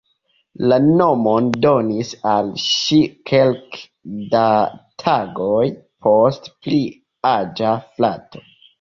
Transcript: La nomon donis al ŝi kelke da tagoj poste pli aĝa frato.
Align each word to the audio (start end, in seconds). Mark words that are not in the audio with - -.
La 0.69 0.77
nomon 0.85 1.51
donis 1.65 2.13
al 2.31 2.49
ŝi 2.63 2.99
kelke 3.33 3.85
da 4.33 4.49
tagoj 5.05 5.63
poste 6.09 6.59
pli 6.65 6.85
aĝa 7.39 7.81
frato. 7.89 8.49